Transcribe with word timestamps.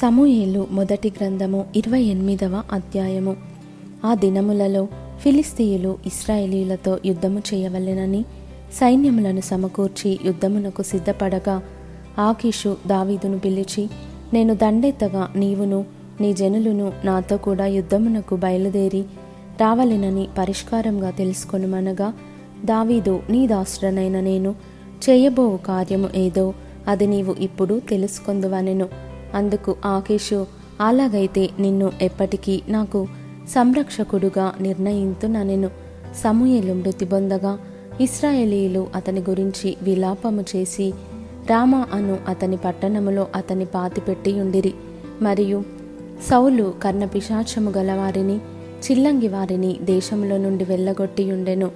సమూయేలు 0.00 0.66
మొదటి 0.70 1.12
గ్రంథము 1.20 1.64
ఇరవై 1.76 2.02
ఎనిమిదవ 2.02 2.62
అధ్యాయము. 2.72 3.36
ఆ 4.04 4.14
దినములలో 4.14 4.88
ఫిలిస్తీయులు 5.20 5.98
ఇస్రాయేలీలతో 6.06 6.98
యుద్ధము 7.06 7.42
చేయవలెనని 7.54 8.24
సైన్యములను 8.80 9.40
సమకూర్చి 9.40 10.18
యుద్ధమునకు 10.24 10.82
సిద్ధపడగా 10.82 11.62
ఆకీషు 12.18 12.76
దావీదును 12.86 13.38
పిలిచి 13.38 13.88
నేను 14.32 14.54
దండెత్తగా 14.54 15.28
నీవును 15.36 15.84
నీ 16.20 16.32
జనులును 16.32 16.92
నాతో 17.04 17.36
కూడా 17.36 17.66
యుద్ధమునకు 17.66 18.36
బయలుదేరి 18.36 19.04
రావలెనని 19.60 20.28
పరిష్కారంగా 20.38 21.10
తెలుసుకొనుమనగా 21.10 22.12
దావీదు 22.64 23.22
నీ 23.30 23.46
దాసుడనైన 23.46 24.20
నేను 24.20 24.54
చేయబోవు 25.08 25.56
కార్యము 25.56 26.08
ఏదో 26.14 26.54
అది 26.88 27.06
నీవు 27.06 27.34
ఇప్పుడు 27.40 27.80
తెలుసుకొందువనెను. 27.88 29.11
అందుకు 29.34 29.76
ఆకేషు 29.84 30.46
అలాగైతే 30.80 31.50
నిన్ను 31.60 31.92
ఎప్పటికీ 32.02 32.62
నాకు 32.68 33.06
సంరక్షకుడుగా 33.48 34.52
నిర్ణయింతుననెను 34.60 35.70
సమూయేలు 36.22 36.72
మృతి 36.72 37.04
పొందగా 37.04 37.58
ఇస్రాయేలీలు 38.00 38.86
అతని 38.94 39.20
గురించి 39.20 39.76
విలాపము 39.82 40.44
చేసి 40.56 40.92
రామ 41.50 41.76
అను 41.76 42.18
అతని 42.28 42.56
పట్టణములో 42.56 43.26
అతని 43.34 43.64
పాతిపెట్టి 43.64 44.40
ఉండిరి 44.40 44.72
మరియు 45.22 45.62
సౌలు 46.30 46.74
కర్ణపిశాచము 46.82 47.70
గలవారిని 47.70 48.36
చిల్లంగి 48.84 49.28
వారిని 49.28 49.78
దేశంలో 49.82 50.36
నుండి 50.36 50.64
వెళ్ళగొట్టి 50.64 51.32
ఉండెను 51.32 51.70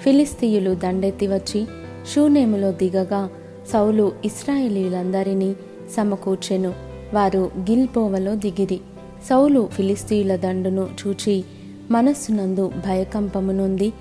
ఫిలిస్తీయులు 0.00 0.74
దండెత్తి 0.74 1.26
వచ్చి 1.26 1.66
షూనేములో 2.14 2.72
దిగగా 2.72 3.28
సౌలు 3.72 4.12
ఇస్రాయేలీలందరినీ 4.24 5.56
సమకూర్చెను. 5.96 6.91
వారు 7.14 7.50
గిల్పోవలో 7.70 8.34
దిగిరి. 8.34 8.80
సౌలు 9.30 9.68
ఫిలిస్తీయుల 9.72 10.36
దండును 10.36 10.88
చూచి 11.00 11.44
మనస్సునందు 11.90 12.68
భయకంపము 12.68 13.52
నొంది 13.52 13.92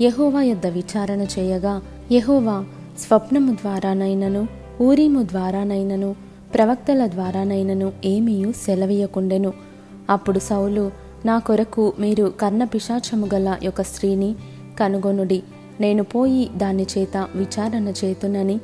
యహోవా 0.00 0.42
యొద్ద 0.42 0.66
విచారణ 0.66 1.26
చేయగా 1.38 1.82
యహోవా 2.12 2.64
స్వప్నము 2.98 3.52
ద్వారానైనను 3.52 4.48
ఊరీము 4.82 5.22
ద్వారానైనను 5.22 6.16
ప్రవక్తల 6.54 7.06
ద్వారానైనను 7.06 7.92
ఏమీయూ 8.04 8.52
సెలవీయకుండెను. 8.52 9.52
అప్పుడు 10.10 10.38
సౌలు 10.38 10.90
నా 11.26 11.38
కొరకు 11.38 11.92
మీరు 11.98 12.32
కర్ణపిశాచము 12.40 13.28
గల 13.34 13.56
యొక్క 13.62 13.82
స్త్రీని 13.82 14.34
కనుగొనుడి. 14.80 15.42
నేను 15.80 16.04
పోయి 16.04 16.50
దాని 16.56 16.86
చేత 16.98 17.26
విచారణ 17.34 17.92
చేతునని 18.04 18.58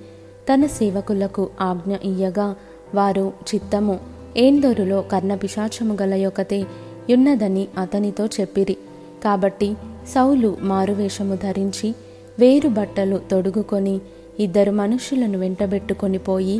తన 0.48 0.66
సేవకులకు 0.66 1.48
ఆజ్ఞ 1.60 1.96
ఇయ్యగా 2.04 2.54
వారు 2.94 3.32
చిత్తము. 3.54 4.00
ఏందొరులో 4.36 5.02
కర్ణపిశాచము 5.02 5.98
గల 6.02 6.14
యొకతే 6.14 6.64
యున్నదని 7.10 7.68
అతనితో 7.78 8.26
చెప్పిరి. 8.26 8.76
కాబట్టి 9.24 9.76
సౌలు 10.14 10.56
మారువేషము 10.60 11.34
ధరించి 11.34 11.94
వేరు 12.38 12.68
బట్టలు 12.68 13.20
తొడుగుకొని 13.30 14.00
ఇద్దరు 14.40 14.70
మనుషులను 14.70 15.38
వెంటబెట్టుకొని 15.38 16.18
పోయి 16.18 16.58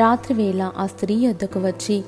రాత్రివేళ 0.00 0.70
ఆ 0.78 0.86
స్త్రీ 0.86 1.14
యొద్దకు 1.14 1.60
వచ్చి 1.60 2.02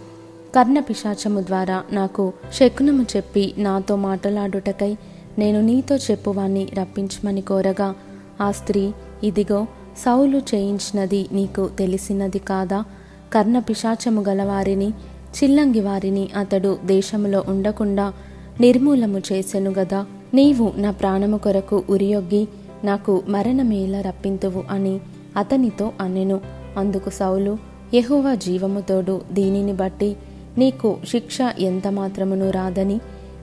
కర్ణపిశాచము 0.57 1.41
ద్వారా 1.41 1.83
నాకు 1.93 2.33
శకునము 2.53 3.03
చెప్పి 3.03 3.55
నాతో 3.59 3.97
మాటలాడుటకై 3.97 4.97
నేను 5.39 5.61
నీతో 5.61 5.97
చెప్పువాన్ని 5.97 6.69
రప్పించమని 6.75 7.41
కోరగా 7.41 7.95
ఆ 8.41 8.51
స్త్రీ 8.51 8.93
ఇదిగో 9.25 9.67
సౌలు 9.99 10.39
చేయించినది 10.39 11.29
నీకు 11.33 11.69
తెలిసినది 11.69 12.39
కాదా? 12.39 12.85
కర్ణ 13.33 13.59
పిశాచము 13.59 14.21
గలవారిని 14.23 14.91
చిల్లంగి 15.35 15.81
వారిని 15.81 16.29
అతడు 16.37 16.79
దేశములో 16.85 17.45
ఉండకుండా 17.49 18.13
నిర్మూలము 18.61 19.19
చేసెను 19.19 19.71
గదా. 19.71 20.07
నీవు 20.35 20.73
నా 20.77 20.91
ప్రాణము 20.91 21.39
కొరకు 21.39 21.85
ఉరియొగ్గి 21.91 22.49
నాకు 22.85 23.23
మరణమేల 23.29 24.01
రప్పింతువు 24.01 24.65
అని 24.71 25.01
అతనితో 25.37 25.93
అనెను. 26.01 26.41
అందుకు 26.77 27.11
సౌలు 27.11 27.59
ఎహువ 27.95 28.35
జీవముతోడు 28.35 29.21
దీనిని 29.33 29.73
బట్టి 29.73 30.17
నీకు 30.59 30.97
శిక్ష 31.09 31.39
ఎంత 31.59 31.89
మాత్రమును 31.89 32.51
రాదని 32.51 33.01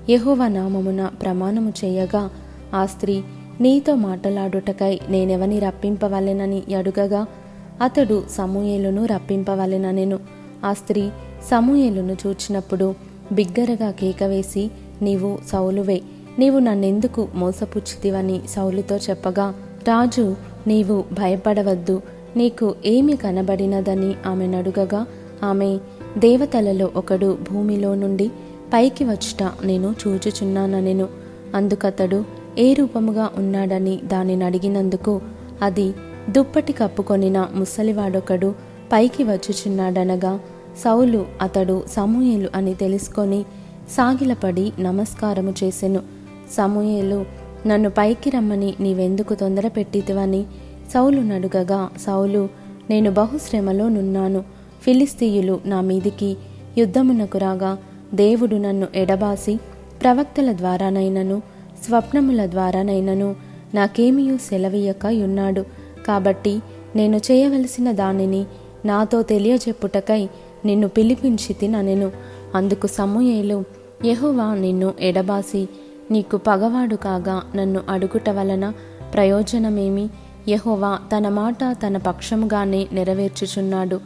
యెహోవా 0.09 0.47
నామమున 0.47 1.05
ప్రమాణము 1.05 1.73
చేయగా 1.85 2.29
ఆ 2.73 2.85
స్త్రీ 2.85 3.23
నీతో 3.61 3.95
మాటలాడుటకై 3.95 4.99
నేనెవని 5.09 5.59
రప్పింపవలెనని 5.59 6.63
అడుగగా 6.77 7.27
అతడు 7.81 8.23
సమూయేలును 8.29 9.05
రప్పింపవలెననెను 9.05 10.19
ఆ 10.65 10.73
స్త్రీ 10.73 11.09
సమూయేలును 11.49 12.17
చూచినప్పుడు 12.27 12.95
బిగ్గరగా 13.31 13.91
కేకవేసి 13.91 14.71
నీవు 15.01 15.37
సౌలువే. 15.47 16.01
నీవు 16.39 16.59
నన్నెందుకు 16.59 17.27
మోసపుచ్చితివని 17.35 18.41
సౌలుతో 18.49 18.97
చెప్పగా 18.97 19.53
రాజు 19.87 20.35
నీవు 20.67 21.03
భయపడవద్దు. 21.13 22.01
నీకు 22.35 22.75
ఏమి 22.85 23.15
కనబడినదని 23.15 24.13
ఆమె 24.25 24.47
నడుగగా 24.47 25.05
ఆమె 25.43 25.77
దేవతలలో 26.17 26.91
ఒకడు 26.95 27.37
భూమిలో 27.51 27.95
నుండి 27.95 28.27
పైకి 28.73 29.03
వచ్చుట 29.03 29.51
నేను 29.65 29.95
చూచుచున్నాననెను 30.07 31.07
అందుకతడు 31.55 32.23
ఏ 32.57 32.73
రూపముగా 32.73 33.29
ఉన్నాడని 33.37 33.99
దానిని 34.05 34.45
అడిగినందుకు 34.45 35.21
అది 35.61 35.93
దుప్పటి 36.29 36.73
కప్పుకొనిన 36.73 37.47
ముసలివాడొకడు 37.55 38.55
పైకి 38.93 39.23
వచ్చుచున్నాడనగా 39.23 40.39
సౌలు 40.83 41.25
అతడు 41.41 41.83
సమూయేలు 41.91 42.49
అని 42.55 42.73
తెలుసుకొని 42.73 43.43
సాగిలపడి 43.89 44.71
నమస్కారము 44.79 45.53
చేసెను. 45.63 45.99
సమూయేలు 46.57 47.25
నన్ను 47.67 47.89
పైకి 47.89 48.29
రమ్మని 48.29 48.73
నీవెందుకు 48.79 49.33
తొందర 49.33 49.67
పెట్టితివని? 49.67 50.45
సౌలు 50.93 51.21
నడుగగా 51.21 51.89
సౌలు 52.05 52.49
నేను 52.89 53.11
బహుశ్రమలో 53.11 53.89
నున్నాను. 53.89 54.43
ఫిలిస్తీయులు 54.81 55.59
నా 55.65 55.81
మీదికి 55.81 56.37
యుద్ధమునకు 56.77 57.37
రాగా 57.37 57.77
దేవుడు 58.13 58.55
నన్ను 58.55 58.87
ఎడబాసి 58.95 59.59
ప్రవక్తల 60.01 60.51
ద్వారానైనను 60.51 61.41
స్వప్నముల 61.87 62.45
ద్వారానైనను 62.45 63.35
నాకేమీయూ 63.73 64.37
సెలవీయక 64.37 65.05
ఉన్నాడు 65.05 65.80
కాబట్టి 66.07 66.61
నేను 66.95 67.17
చేయవలసిన 67.17 67.91
దానిని 67.91 68.45
నాతో 68.85 69.21
తెలియజెప్పుటకై 69.21 70.29
నిన్ను 70.65 70.87
పిలిపించి 70.87 71.53
తిననెను. 71.53 72.11
అందుకు 72.55 72.87
సమూయేలు 72.87 73.63
యెహోవా 74.05 74.55
నిన్ను 74.55 74.93
ఎడబాసి 74.99 75.69
నీకు 76.11 76.37
పగవాడు 76.37 76.95
కాగా 76.95 77.43
నన్ను 77.55 77.81
అడుగుట 77.89 78.29
వలన 78.29 78.73
ప్రయోజనమేమి? 79.13 80.09
యహోవా 80.49 80.99
తన 81.17 81.29
మాట 81.29 81.57
తన 81.71 81.97
పక్షముగానే 81.97 82.87
నెరవేర్చుచున్నాడు. 82.91 83.99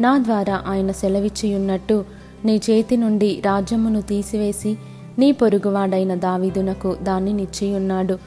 నా 0.00 0.18
ద్వారా 0.18 0.62
ఆయన 0.66 0.90
సెలవిచ్చియున్నట్టు 0.92 2.04
నీ 2.44 2.60
చేతి 2.70 2.96
నుండి 2.96 3.42
రాజ్యమును 3.44 4.02
తీసివేసి 4.02 4.76
నీ 5.18 5.32
పొరుగువాడైన 5.32 6.14
దావీదునకు 6.14 6.96
దాన్ని 7.02 7.32
నిచ్చియున్నాడు 7.32 8.18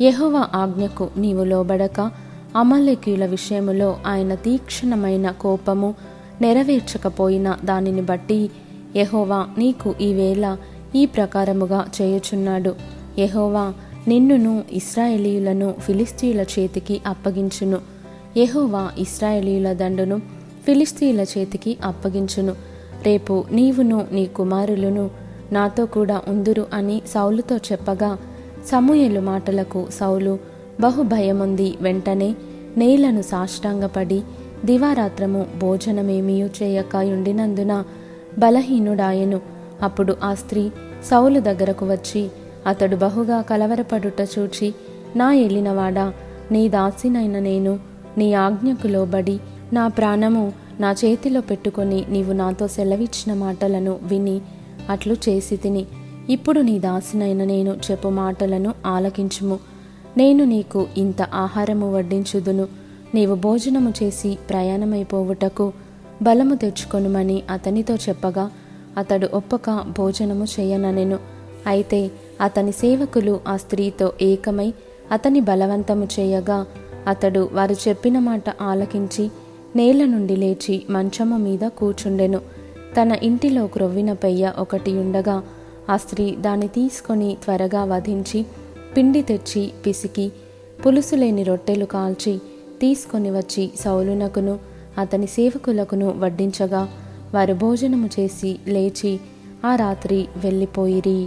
యహోవా 0.00 0.48
ఆజ్ఞకు 0.54 1.08
నీవు 1.16 1.44
లోబడక 1.44 2.10
అమలేకీయుల 2.56 3.26
విషయములో 3.26 3.98
ఆయన 4.06 4.34
తీక్షణమైన 4.34 5.30
కోపము 5.30 5.94
నెరవేర్చకపోయిన 6.40 7.58
దానిని 7.64 8.02
బట్టి 8.02 8.50
యహోవా 8.96 9.46
నీకు 9.58 9.94
ఈవేళ 10.00 10.56
ఈ 10.96 11.06
ప్రకారముగా 11.06 11.86
చేయుచున్నాడు. 12.02 12.74
యహోవా 13.18 13.72
నిన్నును 14.08 14.62
ఇస్రాయేలీయులను 14.72 15.74
ఫిలిస్తీయుల 15.78 16.40
చేతికి 16.40 17.00
అప్పగించును. 17.06 17.78
యహోవా 18.36 18.90
ఇస్రాయేలీయుల 18.98 19.72
దండును 19.72 20.22
ఫిలిస్తీయుల 20.66 21.20
చేతికి 21.20 21.76
అప్పగించును. 21.84 22.54
రేపు 23.02 23.44
నీవును 23.52 24.06
నీ 24.12 24.26
కుమారులను 24.26 25.10
నాతో 25.52 25.86
కూడా 25.86 26.22
ఉందురు 26.28 26.66
అని 26.74 27.02
సౌలుతో 27.14 27.56
చెప్పగా 27.56 28.18
సమూయలు 28.66 29.20
మాటలకు 29.20 29.86
సౌలు 30.00 30.38
బహుభయముంది. 30.80 31.74
వెంటనే 31.80 32.34
నేలను 32.76 33.22
సాష్టాంగపడి 33.22 34.22
దివారాత్రము 34.64 35.46
భోజనమేమీయూ 35.58 36.46
చేయక 36.46 36.96
ఉండినందున 36.96 37.84
బలహీనుడాయెను. 38.38 39.40
అప్పుడు 39.82 40.16
ఆ 40.24 40.34
స్త్రీ 40.34 40.70
సౌలు 41.04 41.40
దగ్గరకు 41.40 41.86
వచ్చి 41.86 42.28
అతడు 42.66 42.96
బహుగా 42.96 43.40
కలవరపడుట 43.40 44.20
చూచి 44.38 44.74
నా 45.16 45.32
ఎల్లినవాడా 45.32 46.12
నీ 46.52 46.68
దాసినైన 46.68 47.38
నేను 47.38 47.78
నీ 48.18 48.34
ఆజ్ఞకు 48.34 48.86
లోబడి 48.86 49.38
నా 49.72 49.88
ప్రాణము 49.88 50.52
నా 50.80 50.90
చేతిలో 50.92 51.40
పెట్టుకొని 51.40 52.04
నీవు 52.08 52.32
నాతో 52.32 52.68
సెలవిచ్చిన 52.68 53.34
మాటలను 53.34 53.98
విని 54.02 54.40
అట్లు 54.90 55.16
చేసి 55.28 55.56
తిని 55.56 55.86
ఇప్పుడు 56.30 56.60
నీ 56.60 56.78
దాసినైన 56.78 57.44
నేను 57.44 57.76
చెప్పు 57.90 58.08
మాటలను 58.08 58.74
ఆలకించుము. 58.86 59.58
నేను 60.16 60.44
నీకు 60.44 60.86
ఇంత 60.96 61.22
ఆహారము 61.22 61.96
వడ్డించుదును. 61.96 62.68
నీవు 63.14 63.34
భోజనము 63.34 63.92
చేసి 64.02 64.38
ప్రయాణమైపోవుటకు 64.50 65.72
బలము 66.22 66.54
తెచ్చుకొనుమని 66.54 67.42
అతనితో 67.50 67.94
చెప్పగా 67.94 68.50
అతడు 68.98 69.28
ఒప్పక 69.34 69.70
భోజనము 69.70 70.44
చేయననెను. 70.44 71.18
అయితే 71.66 72.10
అతని 72.40 72.72
సేవకులు 72.72 73.40
ఆ 73.48 73.56
స్త్రీతో 73.56 74.12
ఏకమై 74.22 74.74
అతని 75.12 75.40
బలవంతము 75.40 76.08
చేయగా 76.20 76.66
అతడు 77.06 77.50
వారు 77.52 77.76
చెప్పిన 77.88 78.18
మాట 78.18 78.62
ఆలకించి 78.62 79.30
నేల 79.76 80.04
నుండి 80.04 80.36
లేచి 80.36 80.82
మంచము 80.90 81.36
మీద 81.36 81.68
కూర్చుండెను. 81.68 82.38
తన 83.02 83.16
ఇంటిలో 83.22 83.66
క్రొవ్విన 83.66 84.12
పెయ్య 84.12 84.52
ఒకటి 84.58 84.92
ఉండగా 84.92 85.42
ఆ 85.90 85.96
స్త్రీ 85.96 86.36
దాన్ని 86.40 86.68
తీసుకొని 86.68 87.36
త్వరగా 87.44 87.84
వధించి 87.84 88.46
పిండి 88.96 89.22
తెచ్చి 89.22 89.72
పిసికి 89.86 90.26
పులుసు 90.86 91.14
లేని 91.14 91.42
రొట్టెలు 91.42 91.84
కాల్చి 91.84 92.34
తీసుకొని 92.80 93.30
వచ్చి 93.30 93.70
సౌలునకును 93.76 94.54
అతని 94.98 95.26
సేవకులకును 95.26 96.08
వడ్డించగా 96.18 96.82
వారు 97.34 97.54
భోజనము 97.54 98.10
చేసి 98.20 98.58
లేచి 98.68 99.12
ఆ 99.64 99.76
రాత్రి 99.76 100.26
వెళ్ళిపోయిరి. 100.36 101.20